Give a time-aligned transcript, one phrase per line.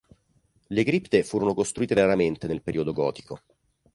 [0.69, 3.39] Le cripte furono costruite raramente nel periodo gotico.